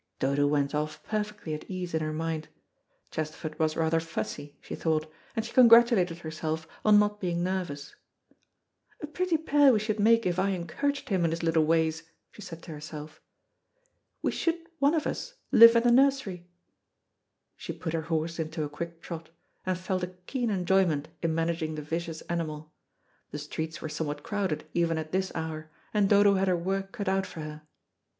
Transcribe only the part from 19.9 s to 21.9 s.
a keen enjoyment in managing the